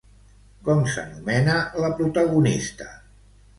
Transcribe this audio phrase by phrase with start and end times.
[0.69, 2.91] Com s'anomena la protagonista?